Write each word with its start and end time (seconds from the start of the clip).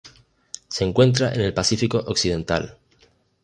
Se 0.67 0.83
encuentran 0.83 1.33
en 1.35 1.41
el 1.41 1.53
Pacífico 1.53 1.99
occidental. 2.07 2.79